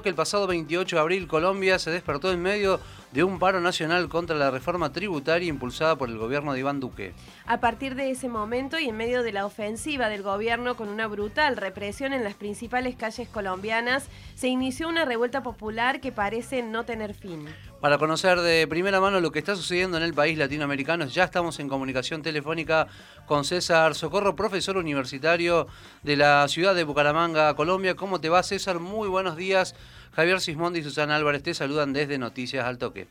[0.00, 2.78] que el pasado 28 de abril Colombia se despertó en medio
[3.10, 7.14] de un paro nacional contra la reforma tributaria impulsada por el gobierno de Iván Duque.
[7.46, 11.08] A partir de ese momento y en medio de la ofensiva del gobierno con una
[11.08, 14.06] brutal represión en las principales calles colombianas,
[14.36, 17.48] se inició una revuelta popular que parece no tener fin.
[17.80, 21.60] Para conocer de primera mano lo que está sucediendo en el país latinoamericano, ya estamos
[21.60, 22.88] en comunicación telefónica
[23.24, 25.68] con César Socorro, profesor universitario
[26.02, 27.94] de la ciudad de Bucaramanga, Colombia.
[27.94, 28.80] ¿Cómo te va, César?
[28.80, 29.76] Muy buenos días.
[30.12, 33.06] Javier Sismondi y Susana Álvarez te saludan desde Noticias al Toque.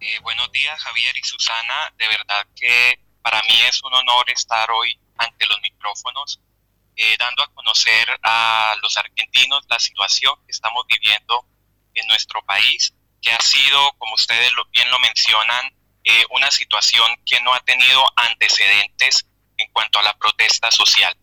[0.00, 1.94] Eh, buenos días, Javier y Susana.
[1.96, 6.40] De verdad que para mí es un honor estar hoy ante los micrófonos,
[6.96, 11.46] eh, dando a conocer a los argentinos la situación que estamos viviendo
[11.96, 17.40] en nuestro país, que ha sido, como ustedes bien lo mencionan, eh, una situación que
[17.40, 21.16] no ha tenido antecedentes en cuanto a la protesta social.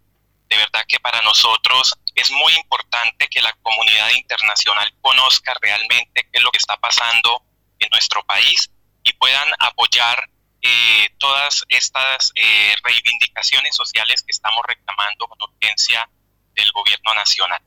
[0.49, 6.29] De verdad que para nosotros es muy importante que la comunidad internacional conozca realmente qué
[6.33, 7.43] es lo que está pasando
[7.79, 8.69] en nuestro país
[9.03, 10.29] y puedan apoyar
[10.61, 16.09] eh, todas estas eh, reivindicaciones sociales que estamos reclamando con urgencia
[16.55, 17.61] del gobierno nacional.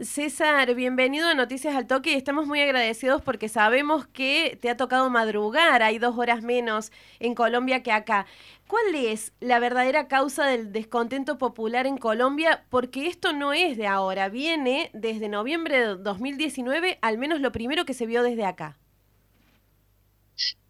[0.00, 4.76] César, bienvenido a Noticias al Toque y estamos muy agradecidos porque sabemos que te ha
[4.76, 8.24] tocado madrugar, hay dos horas menos en Colombia que acá.
[8.68, 12.64] ¿Cuál es la verdadera causa del descontento popular en Colombia?
[12.70, 17.84] Porque esto no es de ahora, viene desde noviembre de 2019, al menos lo primero
[17.84, 18.78] que se vio desde acá.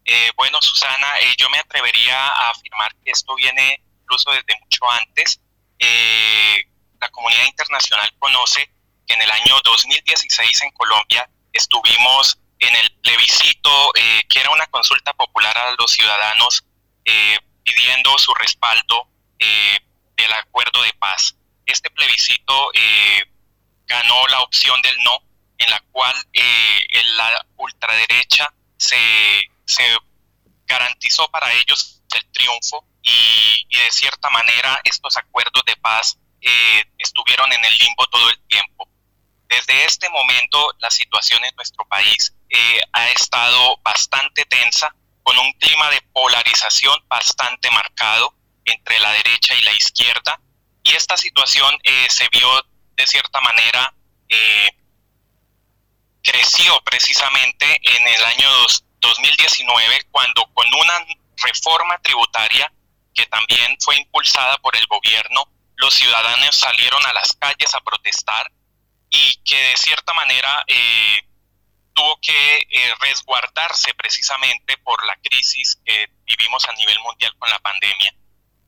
[0.05, 4.89] Eh, bueno, Susana, eh, yo me atrevería a afirmar que esto viene incluso desde mucho
[4.89, 5.39] antes.
[5.77, 6.65] Eh,
[6.99, 8.71] la comunidad internacional conoce
[9.09, 15.13] en el año 2016 en Colombia estuvimos en el plebiscito, eh, que era una consulta
[15.13, 16.63] popular a los ciudadanos
[17.05, 19.07] eh, pidiendo su respaldo
[19.39, 19.79] eh,
[20.15, 21.35] del acuerdo de paz.
[21.65, 22.71] Este plebiscito
[23.85, 25.23] ganó la opción del no,
[25.57, 26.15] en la cual
[27.15, 28.97] la ultraderecha se,
[29.65, 29.97] se
[30.65, 36.17] garantizó para ellos el triunfo y, de cierta manera estos acuerdos de paz
[36.97, 38.88] estuvieron en el limbo todo el tiempo.
[39.49, 45.51] Desde este momento la situación en nuestro país eh, ha estado bastante tensa, con un
[45.53, 50.39] clima de polarización bastante marcado entre la derecha y la izquierda.
[50.83, 52.47] Y esta situación eh, se vio
[52.95, 53.91] de cierta manera,
[54.27, 54.69] eh,
[56.21, 58.49] creció precisamente en el año
[58.99, 61.05] 2019, cuando con una
[61.37, 62.71] reforma tributaria
[63.15, 68.51] que también fue impulsada por el gobierno, los ciudadanos salieron a las calles a protestar
[69.09, 71.21] y que de cierta manera eh,
[71.93, 77.59] tuvo que eh, resguardarse precisamente por la crisis que vivimos a nivel mundial con la
[77.59, 78.13] pandemia.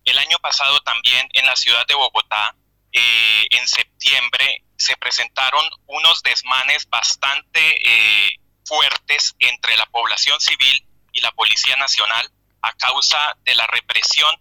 [0.03, 2.55] El año pasado también en la ciudad de Bogotá,
[2.91, 11.31] eh, en septiembre, se presentaron unos desmanes bastante fuertes entre la población civil y la
[11.31, 12.31] Policía Nacional
[12.63, 14.35] a causa de la represión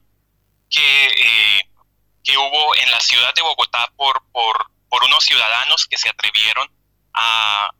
[0.71, 1.63] que,
[2.25, 6.69] que hubo en la ciudad de Bogotá por, por por unos ciudadanos que se atrevieron
[7.15, 7.71] a,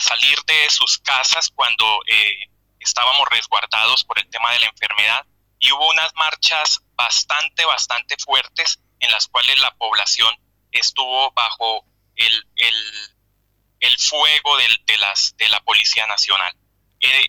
[0.00, 5.26] salir de sus casas cuando eh, estábamos resguardados por el tema de la enfermedad
[5.58, 10.32] y hubo unas marchas bastante, bastante fuertes en las cuales la población
[10.72, 11.84] estuvo bajo
[12.16, 16.54] el, el, fuego de, la Policía Nacional.
[17.00, 17.26] Eh,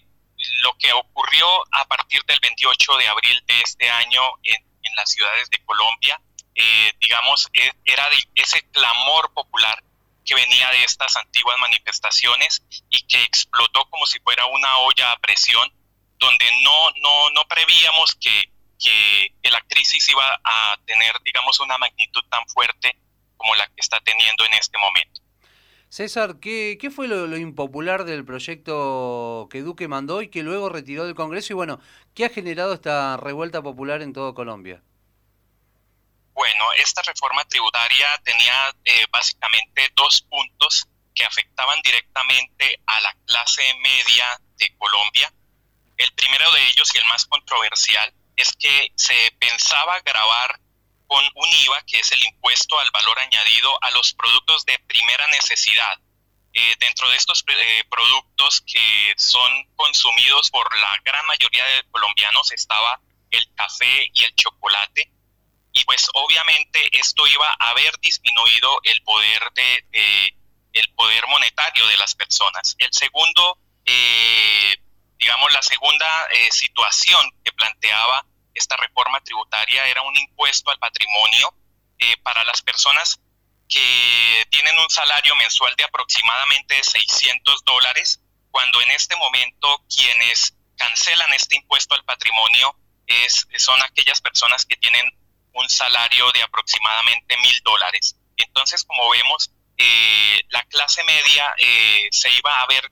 [0.62, 5.50] lo que ocurrió a partir del 28 de abril de este año en las ciudades
[5.50, 6.22] de Colombia
[6.62, 8.06] eh, digamos, e, era
[8.36, 9.82] ese clamor popular
[10.26, 15.20] que venía de estas antiguas manifestaciones y que explotó como si fuera una olla a
[15.20, 15.72] presión,
[16.18, 22.24] donde no, no, no prevíamos que, que, la crisis iba a tener, digamos, una magnitud
[22.30, 22.98] tan fuerte
[23.38, 25.22] como la que está teniendo en este momento.
[25.88, 30.68] César, ¿qué, qué fue lo, lo, impopular del proyecto que Duque mandó y que luego
[30.68, 31.54] retiró del Congreso?
[31.54, 31.80] Y bueno,
[32.14, 34.84] ¿qué ha generado esta revuelta popular en todo Colombia?
[36.40, 43.74] Bueno, esta reforma tributaria tenía eh, básicamente dos puntos que afectaban directamente a la clase
[43.82, 45.34] media de Colombia.
[45.98, 50.62] El primero de ellos y el más controversial es que se pensaba grabar
[51.08, 55.28] con un IVA, que es el impuesto al valor añadido a los productos de primera
[55.28, 56.00] necesidad.
[56.54, 62.54] Eh, dentro de estos eh, productos que son consumidos por la gran mayoría de colombianos
[62.54, 65.12] estaba el café y el chocolate
[65.80, 70.36] y pues obviamente esto iba a haber disminuido el poder de,
[70.74, 72.76] el poder monetario de las personas.
[72.80, 74.76] El segundo, eh,
[75.18, 81.54] digamos, la segunda eh, situación que planteaba esta reforma tributaria era un impuesto al patrimonio
[81.98, 83.22] eh, para las personas
[83.70, 88.20] que tienen un salario mensual de aproximadamente 600 dólares,
[88.52, 92.76] cuando en este momento quienes cancelan este impuesto al patrimonio
[93.08, 95.10] es, son aquellas personas que tienen
[95.60, 98.16] un salario de aproximadamente mil dólares.
[98.38, 102.92] Entonces, como vemos, eh, la clase media eh, se iba a ver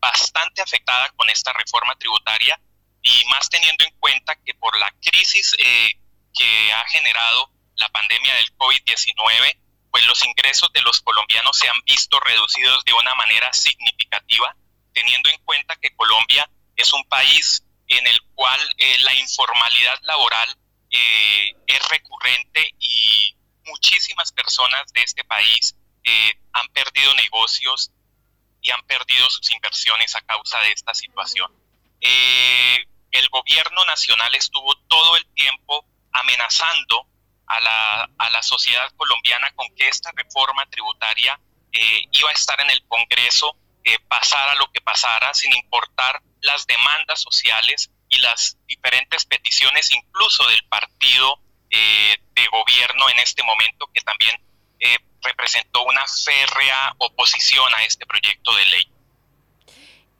[0.00, 2.58] bastante afectada con esta reforma tributaria
[3.02, 5.92] y más teniendo en cuenta que por la crisis eh,
[6.32, 9.58] que ha generado la pandemia del COVID-19,
[9.90, 14.56] pues los ingresos de los colombianos se han visto reducidos de una manera significativa,
[14.92, 18.60] teniendo en cuenta que Colombia es un país en el cual
[19.00, 20.56] la informalidad laboral
[20.96, 25.74] eh, es recurrente y muchísimas personas de este país
[26.04, 27.90] eh, han perdido negocios
[28.62, 31.50] y han perdido sus inversiones a causa de esta situación.
[32.00, 37.08] el gobierno nacional estuvo todo el tiempo amenazando
[37.46, 41.40] a la, a la sociedad colombiana con que esta reforma tributaria
[41.72, 43.56] iba a estar en el Congreso,
[44.06, 50.62] pasara lo que pasara, sin importar las demandas sociales y las diferentes peticiones incluso del
[50.68, 51.38] partido
[51.70, 54.40] eh, de gobierno en este momento que también
[54.80, 58.88] eh, representó una férrea oposición a este proyecto de ley.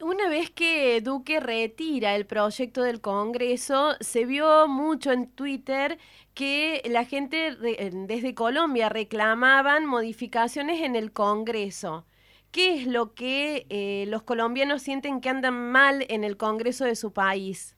[0.01, 5.97] Una vez que Duque retira el proyecto del Congreso, se vio mucho en Twitter
[6.33, 12.05] que la gente desde Colombia reclamaban modificaciones en el Congreso.
[12.51, 16.95] ¿Qué es lo que eh, los colombianos sienten que andan mal en el Congreso de
[16.95, 17.74] su país?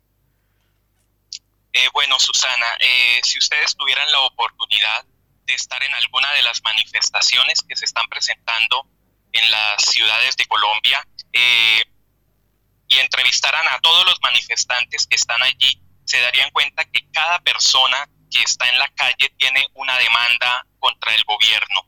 [1.78, 5.06] Eh, bueno, Susana, eh, si ustedes tuvieran la oportunidad
[5.46, 8.88] de estar en alguna de las manifestaciones que se están presentando
[9.32, 16.20] en las ciudades de Colombia y entrevistaran a todos los manifestantes que están allí, se
[16.20, 21.24] darían cuenta que cada persona que está en la calle tiene una demanda contra el
[21.26, 21.88] gobierno.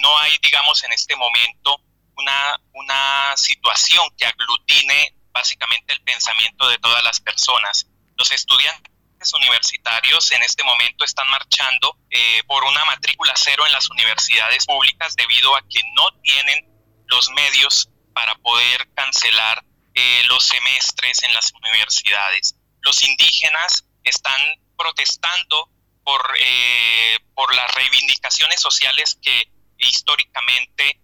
[0.00, 1.78] no hay, digamos, en este momento
[2.16, 7.86] una, una situación que aglutine básicamente el pensamiento de todas las personas.
[8.16, 8.93] Los estudiantes
[9.32, 15.16] universitarios en este momento están marchando eh, por una matrícula cero en las universidades públicas
[15.16, 16.68] debido a que no tienen
[17.06, 22.56] los medios para poder cancelar eh, los semestres en las universidades.
[22.82, 24.40] Los indígenas están
[24.76, 25.70] protestando
[26.04, 29.48] por, eh, por las reivindicaciones sociales que
[29.78, 31.00] históricamente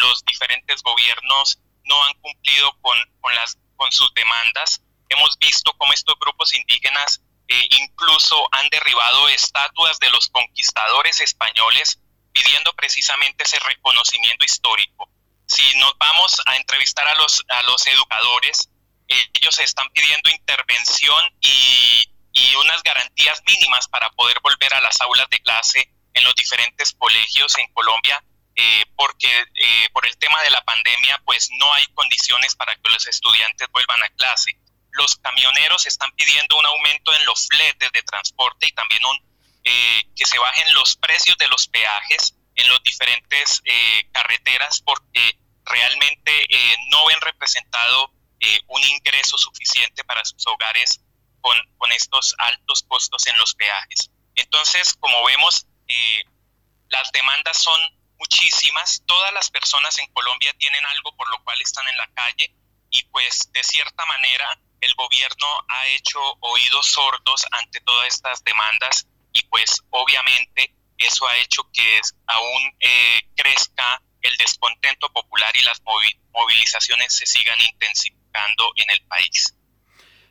[0.00, 4.82] los diferentes gobiernos no han cumplido con, con, las, con sus demandas.
[5.08, 12.00] Hemos visto cómo estos grupos indígenas eh, incluso han derribado estatuas de los conquistadores españoles
[12.32, 15.08] pidiendo precisamente ese reconocimiento histórico.
[15.46, 18.70] Si nos vamos a entrevistar a los, a los educadores,
[19.08, 25.00] eh, ellos están pidiendo intervención y, y unas garantías mínimas para poder volver a las
[25.02, 28.24] aulas de clase en los diferentes colegios en Colombia
[28.56, 32.88] eh, porque eh, por el tema de la pandemia pues no hay condiciones para que
[32.88, 34.56] los estudiantes vuelvan a clase.
[34.94, 39.18] Los camioneros están pidiendo un aumento en los fletes de transporte y también un,
[39.64, 43.62] eh, que se bajen los precios de los peajes en los diferentes
[44.12, 46.46] carreteras porque realmente
[46.90, 48.12] no ven representado
[48.68, 51.00] un ingreso suficiente para sus hogares
[51.40, 54.10] con, con, estos altos costos en los peajes.
[54.36, 55.66] Entonces, como vemos,
[56.88, 57.80] las demandas son
[58.18, 59.02] muchísimas.
[59.06, 62.54] Todas las personas en Colombia tienen algo por lo cual están en la calle
[62.90, 69.06] y pues de cierta manera el gobierno ha hecho oídos sordos ante todas estas demandas
[69.32, 75.82] y pues obviamente eso ha hecho que aún eh, crezca el descontento popular y las
[76.32, 79.54] movilizaciones se sigan intensificando en el país.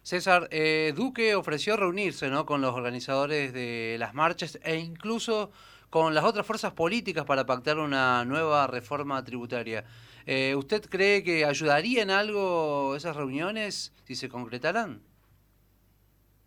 [0.02, 2.46] César, eh, Duque ofreció reunirse ¿no?
[2.46, 5.52] con los organizadores de las marchas e incluso
[5.90, 9.86] con las otras fuerzas políticas para pactar una nueva reforma tributaria.
[10.26, 15.04] Eh, ¿Usted cree que ayudaría en algo esas reuniones si se concretaran?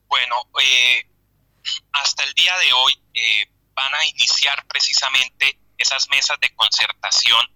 [0.09, 1.07] Bueno, eh,
[1.93, 7.47] hasta el día de hoy eh, van a iniciar precisamente esas mesas de concertación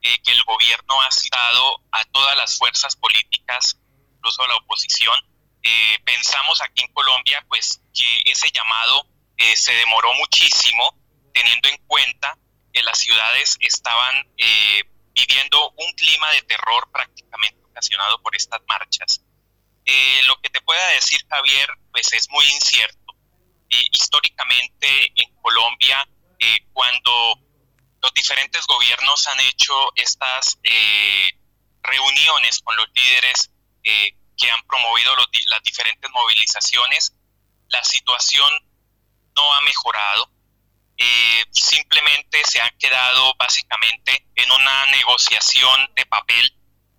[0.00, 3.78] que el gobierno ha citado a todas las fuerzas políticas,
[4.16, 5.18] incluso a la oposición.
[6.04, 9.06] pensamos aquí en Colombia pues que ese llamado
[9.56, 10.94] se demoró muchísimo
[11.34, 12.38] teniendo en cuenta
[12.72, 14.82] que las ciudades estaban eh,
[15.26, 19.24] viviendo un clima de terror prácticamente ocasionado por estas marchas.
[19.84, 23.14] Eh, lo que te pueda decir, Javier, pues es muy incierto.
[23.70, 26.08] Eh, históricamente en Colombia,
[26.72, 27.34] cuando
[28.00, 30.58] los diferentes gobiernos han hecho estas
[31.82, 33.50] reuniones con los líderes
[33.82, 35.16] que han promovido
[35.48, 37.12] las diferentes movilizaciones,
[37.68, 38.50] la situación
[39.34, 40.30] no ha mejorado
[41.00, 46.52] eh, simplemente se han quedado básicamente en una negociación de papel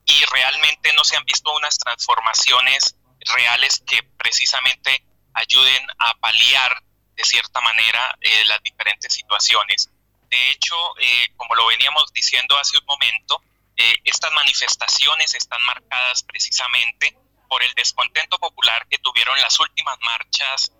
[0.06, 5.04] y realmente no se han visto unas transformaciones reales que precisamente
[5.34, 6.82] ayuden a paliar
[7.18, 9.90] de cierta manera eh, las diferentes situaciones.
[10.30, 13.44] De hecho, eh, como lo veníamos diciendo hace un momento,
[14.04, 17.16] estas manifestaciones están marcadas precisamente
[17.48, 20.74] por el descontento popular que tuvieron las últimas marchas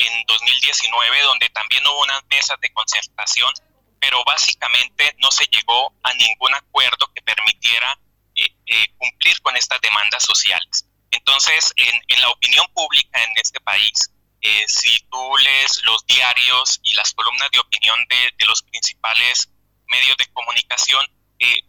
[0.00, 3.52] en 2019, donde también hubo unas mesas de concertación,
[4.00, 7.98] pero básicamente no se llegó a ningún acuerdo que permitiera
[8.34, 10.86] eh, eh, cumplir con estas demandas sociales.
[11.10, 16.94] Entonces, en, la opinión pública en este país, eh, si tú lees los diarios y
[16.94, 19.50] las columnas de opinión de, de los principales
[19.86, 21.06] medios de comunicación,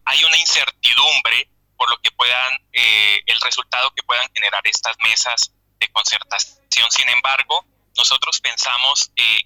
[0.05, 5.87] hay una incertidumbre por lo que puedan, el resultado que puedan generar estas mesas de
[5.93, 6.91] concertación.
[6.91, 9.41] Sin embargo, nosotros pensamos que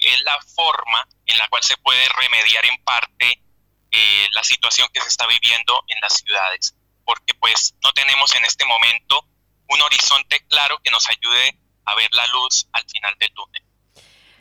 [0.00, 3.42] es la forma en la cual se puede remediar en parte
[3.90, 6.74] eh, la situación que se está viviendo en las ciudades,
[7.04, 9.26] porque pues no tenemos en este momento
[9.68, 13.62] un horizonte claro que nos ayude a ver la luz al final del túnel.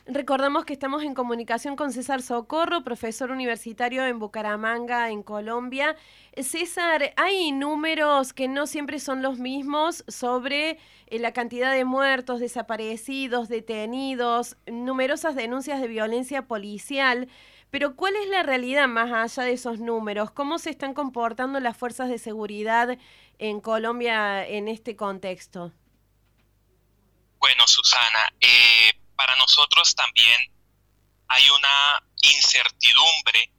[0.08, 5.96] Recordamos que estamos en comunicación con César Socorro, profesor universitario en Bucaramanga, en Colombia.
[6.38, 12.40] César, hay números que no siempre son los mismos sobre eh, la cantidad de muertos,
[12.40, 17.28] desaparecidos, detenidos, numerosas denuncias de violencia policial.
[17.72, 20.30] Pero ¿cuál es la realidad más allá de esos números?
[20.30, 22.96] ¿Cómo se están comportando las fuerzas de seguridad
[23.40, 25.74] en Colombia en este contexto?
[27.40, 30.52] Bueno, Susana, eh, para nosotros también
[31.28, 33.52] hay una incertidumbre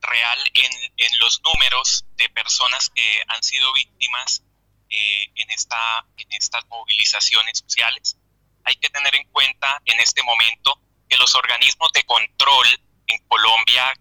[0.00, 4.42] real en, los números de personas que han sido víctimas
[4.88, 8.16] eh, en, esta, en estas movilizaciones sociales.
[8.64, 12.66] Hay que tener en cuenta en este momento que los organismos de control
[13.06, 13.92] en Colombia,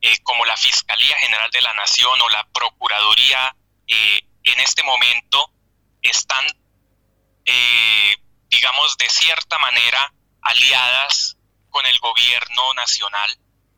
[0.00, 3.54] eh, como la Fiscalía General de la Nación o la Procuraduría,
[3.86, 5.50] eh, en este momento
[6.02, 6.44] están,
[8.50, 10.12] digamos, de cierta manera
[10.44, 11.36] aliadas
[11.70, 13.36] con el gobierno nacional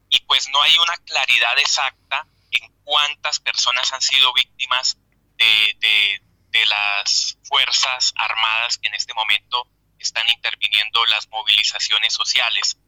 [0.08, 4.99] y pues no hay una claridad exacta en cuántas personas han sido víctimas
[5.37, 9.68] de, de, las Fuerzas Armadas que en este momento
[9.99, 12.78] están interviniendo las movilizaciones sociales.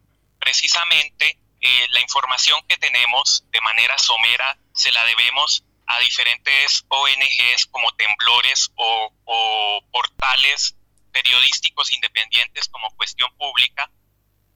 [0.41, 7.67] Precisamente eh, la información que tenemos de manera somera se la debemos a diferentes ONGs
[7.67, 10.78] como temblores o, o portales
[11.13, 13.91] periodísticos independientes como Cuestión Pública,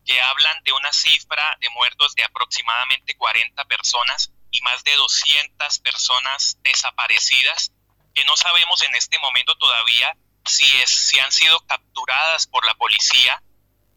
[0.05, 5.79] que hablan de una cifra de muertos de aproximadamente 40 personas y más de 200
[5.79, 7.73] personas desaparecidas,
[8.15, 12.75] que no sabemos en este momento todavía si, es, si han sido capturadas por la
[12.75, 13.43] policía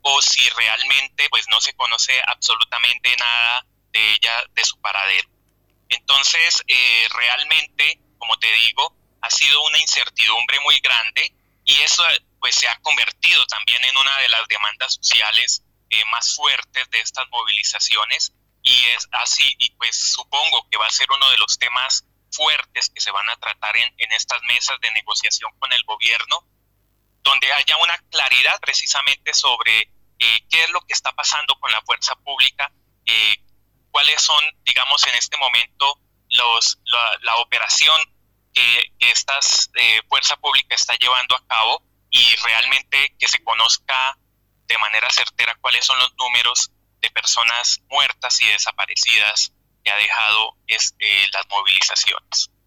[0.01, 5.27] o si realmente pues no se conoce absolutamente nada de ella, de su paradero.
[5.89, 11.33] Entonces, eh, realmente, como te digo, ha sido una incertidumbre muy grande
[11.65, 12.03] y eso
[12.45, 16.99] pues se ha convertido también en una de las demandas sociales eh, más fuertes de
[16.99, 18.33] estas movilizaciones.
[18.61, 22.91] Y es así y pues supongo que va a ser uno de los temas fuertes
[22.93, 26.45] que se van a tratar en, en estas mesas de negociación con el gobierno
[27.23, 31.81] donde haya una claridad precisamente sobre eh, qué es lo que está pasando con la
[31.81, 32.71] fuerza pública,
[33.07, 33.37] eh,
[33.89, 35.99] cuáles son, digamos, en este momento
[36.29, 36.77] los,
[37.23, 37.99] la, operación
[38.53, 39.39] que, esta
[40.07, 41.83] fuerza pública está llevando a cabo
[42.15, 44.17] y realmente que se conozca
[44.67, 49.51] de manera certera cuáles son los números de personas muertas y desaparecidas
[49.83, 52.51] que ha dejado este, las movilizaciones.